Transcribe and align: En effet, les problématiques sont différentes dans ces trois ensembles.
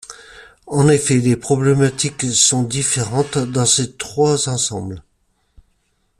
En 0.65 0.87
effet, 0.89 1.17
les 1.19 1.35
problématiques 1.37 2.25
sont 2.33 2.63
différentes 2.63 3.37
dans 3.37 3.67
ces 3.67 3.93
trois 3.97 4.49
ensembles. 4.49 5.03